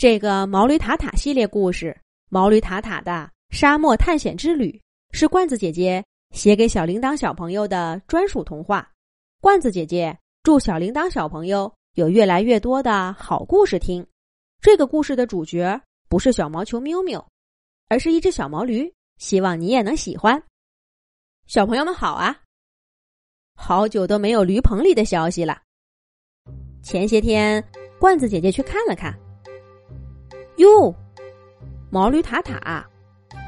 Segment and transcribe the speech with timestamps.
[0.00, 1.88] 这个毛驴塔塔系列故事
[2.30, 4.70] 《毛驴塔塔的沙漠探险之旅》
[5.14, 8.90] 是罐子姐姐写给小铃铛小朋友的专属童话。
[9.42, 14.06] 罐子姐姐祝小铃铛小朋友有越来越多的好故事听。
[14.62, 15.78] 这个故事的主角
[16.08, 17.28] 不是小毛球喵喵，
[17.90, 18.90] 而是一只小毛驴。
[19.18, 20.42] 希望你也能喜欢。
[21.46, 22.40] 小朋友们好啊！
[23.54, 25.60] 好久都没有驴棚里的消息了。
[26.82, 27.62] 前些天，
[27.98, 29.14] 罐子姐姐去看了看。
[30.60, 30.94] 哟，
[31.88, 32.84] 毛驴塔塔，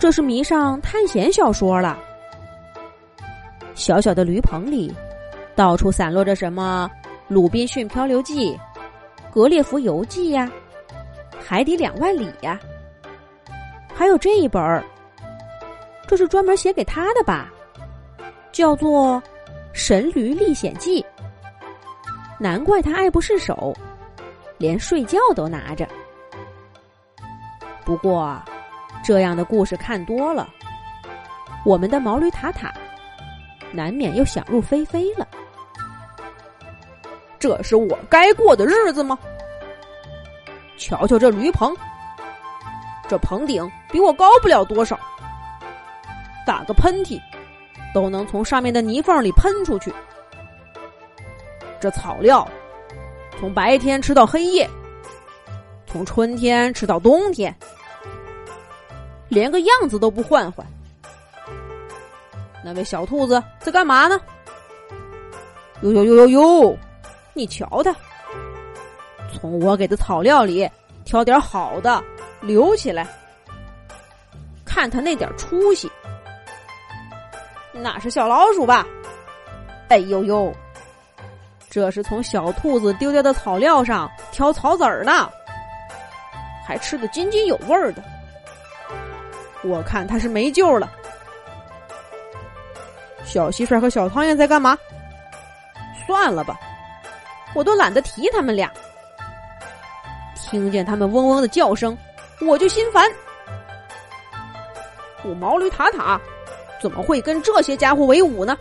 [0.00, 1.98] 这是迷上探险小说了。
[3.74, 4.90] 小小的驴棚里，
[5.54, 6.90] 到处散落着什么
[7.28, 8.52] 《鲁滨逊漂流记》
[9.30, 10.50] 《格列佛游记》呀，
[11.44, 12.58] 《海底两万里》呀，
[13.94, 14.82] 还有这一本儿，
[16.06, 17.52] 这是专门写给他的吧？
[18.50, 19.22] 叫做
[19.74, 21.02] 《神驴历险记》。
[22.38, 23.76] 难怪他爱不释手，
[24.56, 25.86] 连睡觉都拿着。
[27.84, 28.40] 不过，
[29.04, 30.48] 这样的故事看多了，
[31.64, 32.72] 我们的毛驴塔塔
[33.72, 35.28] 难免又想入非非了。
[37.38, 39.18] 这是我该过的日子吗？
[40.78, 41.76] 瞧瞧这驴棚，
[43.06, 44.98] 这棚顶比我高不了多少，
[46.46, 47.20] 打个喷嚏
[47.92, 49.92] 都能从上面的泥缝里喷出去。
[51.80, 52.48] 这草料
[53.38, 54.68] 从白天吃到黑夜，
[55.86, 57.54] 从春天吃到冬天。
[59.34, 60.64] 连个样子都不换换，
[62.64, 64.18] 那位小兔子在干嘛呢？
[65.82, 66.78] 哟哟哟哟哟！
[67.34, 67.92] 你瞧他，
[69.34, 70.70] 从我给的草料里
[71.04, 72.02] 挑点好的
[72.40, 73.08] 留起来，
[74.64, 75.90] 看他那点出息，
[77.72, 78.86] 那是小老鼠吧？
[79.88, 80.54] 哎呦呦，
[81.68, 85.28] 这是从小兔子丢掉的草料上挑草籽儿呢，
[86.64, 88.02] 还吃得津津有味的。
[89.64, 90.90] 我看他是没救了。
[93.24, 94.78] 小蟋蟀和小苍蝇在干嘛？
[96.06, 96.58] 算了吧，
[97.54, 98.70] 我都懒得提他们俩。
[100.36, 101.96] 听见他们嗡嗡的叫声，
[102.46, 103.10] 我就心烦。
[105.24, 106.20] 我毛驴塔塔
[106.80, 108.56] 怎么会跟这些家伙为伍呢？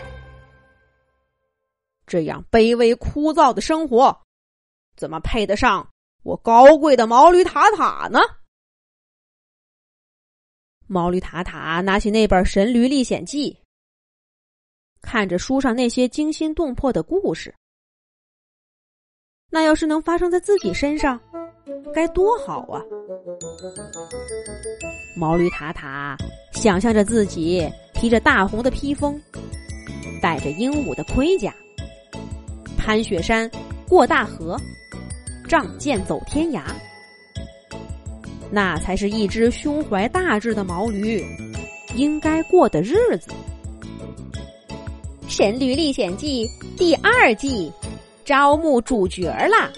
[2.08, 4.18] 这样卑微枯燥的生活，
[4.96, 5.86] 怎么配得上
[6.24, 8.20] 我高贵的毛驴塔塔呢？
[10.88, 13.52] 毛驴塔塔拿起那本《神驴历险记》，
[15.02, 17.54] 看着书上那些惊心动魄的故事。
[19.50, 21.20] 那要是能发生在自己身上，
[21.94, 22.82] 该多好啊！
[25.16, 26.18] 毛驴塔塔
[26.54, 29.20] 想象着自己披着大红的披风，
[30.22, 31.54] 戴着鹦鹉的盔甲，
[32.78, 33.50] 攀雪山，
[33.88, 34.60] 过大河，
[35.48, 36.64] 仗剑走天涯。
[38.54, 41.26] 那才是一只胸怀大志的毛驴
[41.96, 43.32] 应该过的日子。
[45.28, 46.48] 《神驴历险记》
[46.78, 47.72] 第二季
[48.24, 49.72] 招募主角啦！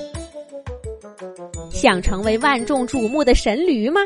[1.71, 4.01] 想成为万众瞩目的神驴吗？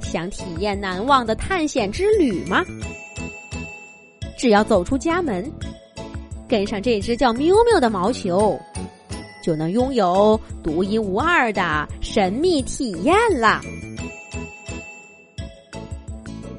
[0.00, 2.64] 想体验难忘的探险之旅吗？
[4.36, 5.48] 只要走出家门，
[6.48, 8.58] 跟上这只叫喵喵的毛球。
[9.46, 13.60] 就能拥有独一无二的神秘体验了。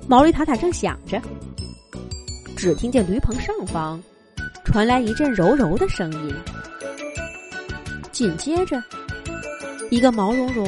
[0.07, 1.21] 毛驴塔塔正想着，
[2.55, 4.01] 只听见驴棚上方
[4.63, 6.33] 传来一阵柔柔的声音，
[8.13, 8.81] 紧接着，
[9.89, 10.65] 一个毛茸茸、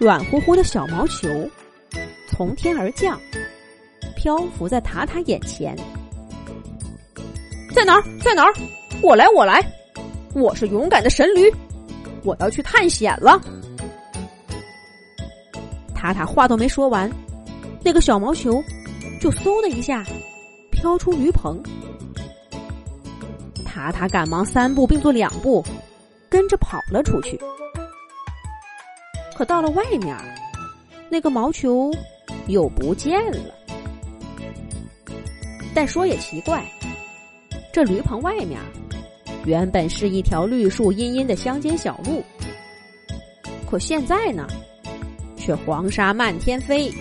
[0.00, 1.28] 软乎乎的小毛球
[2.30, 3.20] 从天而降，
[4.16, 5.76] 漂浮在塔塔眼前。
[7.74, 8.02] 在哪儿？
[8.24, 8.54] 在哪儿？
[9.02, 9.62] 我来，我来。
[10.36, 11.50] 我是勇敢的神驴，
[12.22, 13.40] 我要去探险了。
[15.94, 17.10] 塔塔话都没说完，
[17.82, 18.62] 那个小毛球
[19.18, 20.04] 就嗖的一下
[20.70, 21.58] 飘出驴棚。
[23.64, 25.64] 塔塔赶忙三步并作两步，
[26.28, 27.40] 跟着跑了出去。
[29.34, 30.14] 可到了外面，
[31.08, 31.90] 那个毛球
[32.46, 33.54] 又不见了。
[35.74, 36.62] 但说也奇怪，
[37.72, 38.60] 这驴棚外面。
[39.46, 42.20] 原本是一条绿树茵茵的乡间小路，
[43.70, 44.44] 可现在呢，
[45.36, 46.92] 却黄沙漫天飞。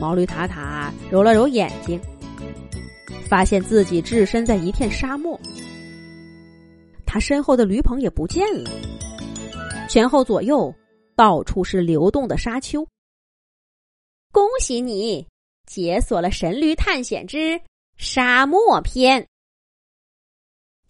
[0.00, 2.00] 毛驴塔塔揉了揉眼睛，
[3.28, 5.38] 发现自己置身在一片沙漠。
[7.04, 8.70] 他身后的驴棚也不见了，
[9.90, 10.74] 前后左右
[11.14, 12.82] 到处是流动的沙丘。
[14.32, 15.26] 恭喜你
[15.66, 17.60] 解锁了《神驴探险之
[17.98, 19.20] 沙漠篇》。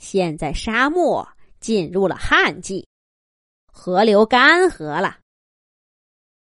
[0.02, 1.26] 现在沙漠
[1.60, 2.88] 进入了旱季，
[3.66, 5.20] 河流干涸了，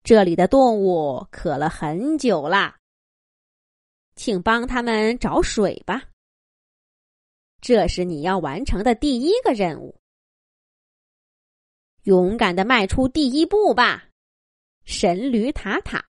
[0.02, 2.76] 这里的动物渴了很久啦，
[4.14, 6.04] 请帮他们找水吧。
[7.62, 9.98] 这是你要完成的第一个任务。
[12.02, 14.06] 勇敢的迈出第一步吧，
[14.84, 16.06] 神驴塔塔。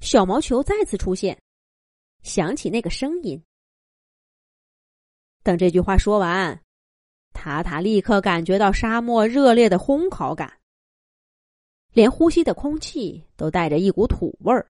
[0.00, 1.42] 小毛球再次出现，
[2.22, 3.42] 响起那个声音。
[5.42, 6.62] 等这句话说完，
[7.32, 10.60] 塔塔立刻感觉到沙漠热烈的烘烤感，
[11.92, 14.66] 连呼吸的空气都带着一股土味儿。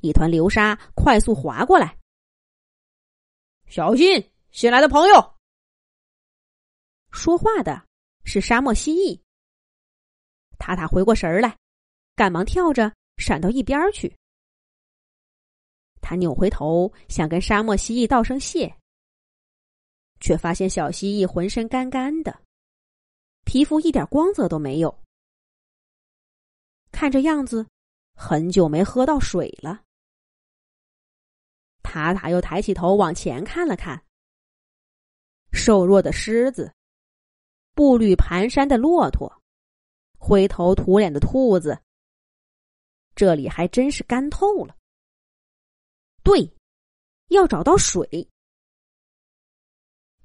[0.00, 1.96] 一团流沙快速滑过来，
[3.66, 4.30] 小心！
[4.50, 5.34] 新来的朋友。
[7.10, 7.86] 说话的
[8.24, 9.20] 是沙漠蜥蜴。
[10.58, 11.56] 塔塔回过神来，
[12.16, 14.14] 赶忙跳着闪到一边去。
[16.00, 18.74] 他扭回头想跟沙漠蜥蜴道声谢。
[20.20, 22.42] 却发现小蜥蜴浑身干干的，
[23.44, 25.02] 皮肤一点光泽都没有，
[26.90, 27.66] 看这样子，
[28.14, 29.82] 很久没喝到水了。
[31.82, 34.04] 塔塔又抬起头往前看了看，
[35.52, 36.74] 瘦弱的狮子，
[37.74, 39.40] 步履蹒跚的骆驼，
[40.18, 41.80] 灰头土脸的兔子，
[43.14, 44.76] 这里还真是干透了。
[46.22, 46.52] 对，
[47.28, 48.28] 要找到水。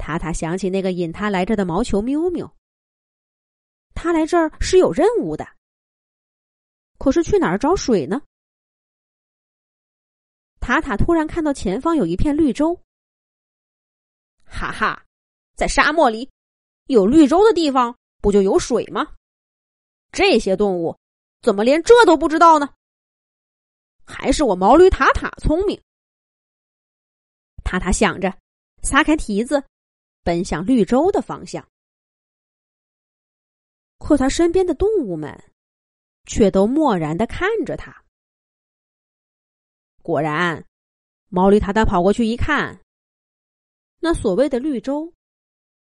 [0.05, 2.53] 塔塔想起那个引他来这的毛球喵喵，
[3.95, 5.47] 他来这儿是有任务的。
[6.97, 8.21] 可是去哪儿找水呢？
[10.59, 12.77] 塔塔突然看到前方有一片绿洲，
[14.43, 15.05] 哈哈，
[15.55, 16.29] 在沙漠里
[16.87, 19.15] 有绿洲的地方不就有水吗？
[20.11, 20.99] 这些动物
[21.41, 22.73] 怎么连这都不知道呢？
[24.05, 25.81] 还是我毛驴塔塔聪明。
[27.63, 28.37] 塔塔想着，
[28.81, 29.63] 撒开蹄子。
[30.23, 31.67] 奔向绿洲的方向，
[33.99, 35.51] 可他身边的动物们
[36.25, 38.03] 却都漠然的看着他。
[40.01, 40.65] 果然，
[41.29, 42.81] 毛驴塔塔跑过去一看，
[43.99, 45.13] 那所谓的绿洲，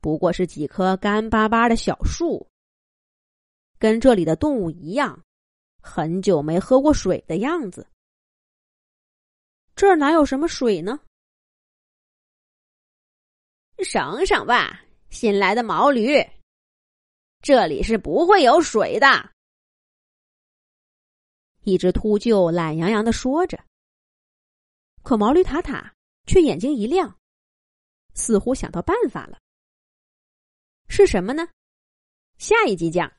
[0.00, 2.46] 不过是几棵干巴巴的小树，
[3.78, 5.22] 跟这里的动物一样，
[5.80, 7.86] 很久没喝过水的样子。
[9.74, 11.00] 这儿哪有什么水呢？
[13.82, 16.16] 省省吧，新来的毛驴，
[17.42, 19.32] 这里是不会有水的。
[21.64, 23.58] 一只秃鹫懒洋洋的说着，
[25.02, 25.92] 可毛驴塔塔
[26.26, 27.18] 却眼睛一亮，
[28.14, 29.38] 似乎想到办法了。
[30.88, 31.48] 是什么呢？
[32.38, 33.12] 下一集讲。